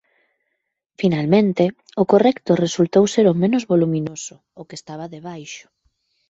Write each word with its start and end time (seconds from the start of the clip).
Finalmente, 1.01 1.63
o 2.01 2.03
correcto 2.11 2.59
resultou 2.65 3.03
ser 3.13 3.25
o 3.33 3.37
menos 3.43 3.63
voluminoso, 3.71 4.35
o 4.61 4.61
que 4.67 4.77
estaba 4.79 5.11
debaixo. 5.15 5.65